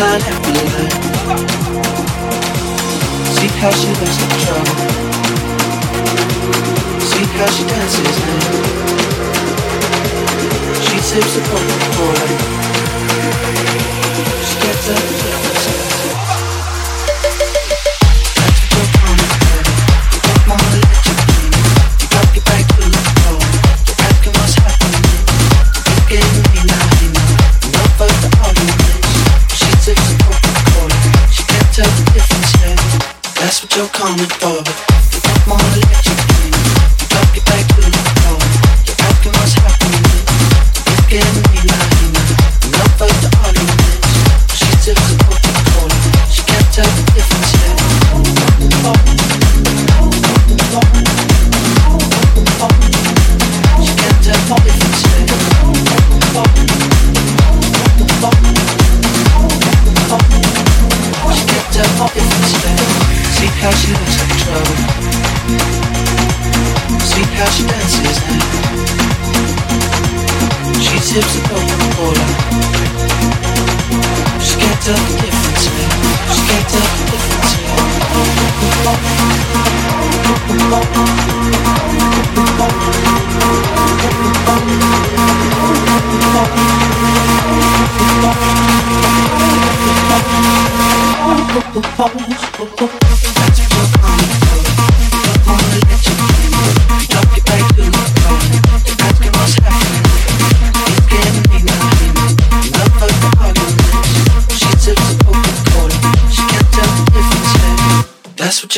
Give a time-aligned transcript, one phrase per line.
[0.00, 0.38] mind and.
[3.34, 4.76] See how she looks in trouble.
[7.10, 8.40] See how she dances now.
[10.86, 12.20] She sips upon the boy.
[14.46, 15.17] She gets up.
[33.98, 34.47] come with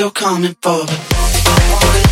[0.00, 2.09] you're coming for.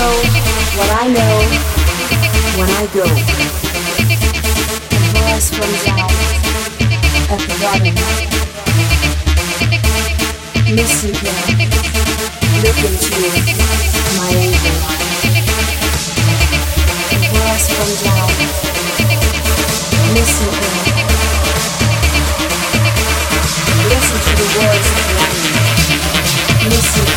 [0.00, 0.16] know
[0.80, 1.34] what I know
[2.56, 3.04] when I go.
[4.88, 6.08] The voice comes out
[7.28, 7.94] at the bottom.
[10.72, 11.40] Listen now.
[12.64, 13.12] Look into
[14.16, 14.76] my angel.
[17.20, 18.34] The voice from out.
[20.16, 20.52] Listen.
[23.90, 25.14] Listen to the words of the
[26.70, 27.09] Listen